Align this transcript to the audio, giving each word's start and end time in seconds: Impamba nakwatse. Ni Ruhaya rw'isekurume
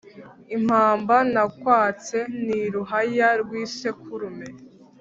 Impamba 0.55 1.15
nakwatse. 1.33 2.17
Ni 2.45 2.61
Ruhaya 2.73 3.29
rw'isekurume 3.41 4.47